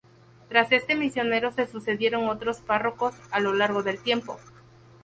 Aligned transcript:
Tras 0.49 0.71
este 0.71 0.95
misionero 0.95 1.51
se 1.51 1.67
sucedieron 1.67 2.27
otros 2.27 2.57
párrocos 2.59 3.13
a 3.29 3.39
lo 3.39 3.53
largo 3.53 3.83
del 3.83 4.01
tiempo. 4.01 4.39